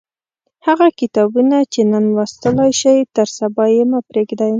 [0.67, 4.49] هغه کتابونه چې نن لوستلای شئ تر سبا یې مه پریږدئ.